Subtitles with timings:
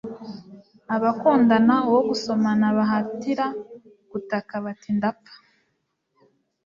[0.95, 3.45] Abakundana uwo gusomana bahatira
[4.11, 5.35] gutaka bati Ndapfa